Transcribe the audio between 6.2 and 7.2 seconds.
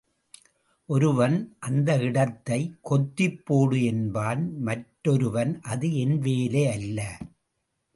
வேலையல்ல.